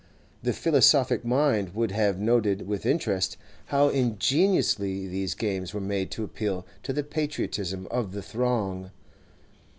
[0.41, 6.23] The philosophic mind would have noted with interest how ingeniously these games were made to
[6.23, 8.89] appeal to the patriotism of the throng.